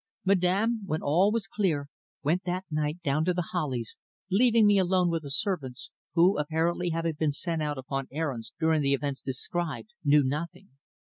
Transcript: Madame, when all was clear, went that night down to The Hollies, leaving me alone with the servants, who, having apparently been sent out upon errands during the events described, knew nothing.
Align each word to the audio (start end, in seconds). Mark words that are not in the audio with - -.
Madame, 0.25 0.81
when 0.87 1.03
all 1.03 1.31
was 1.31 1.45
clear, 1.45 1.87
went 2.23 2.43
that 2.43 2.65
night 2.71 2.99
down 3.03 3.23
to 3.23 3.35
The 3.35 3.49
Hollies, 3.51 3.97
leaving 4.31 4.65
me 4.65 4.79
alone 4.79 5.11
with 5.11 5.21
the 5.21 5.29
servants, 5.29 5.91
who, 6.15 6.37
having 6.37 6.41
apparently 6.47 7.13
been 7.19 7.31
sent 7.31 7.61
out 7.61 7.77
upon 7.77 8.07
errands 8.11 8.51
during 8.59 8.81
the 8.81 8.93
events 8.95 9.21
described, 9.21 9.89
knew 10.03 10.23
nothing. 10.23 10.69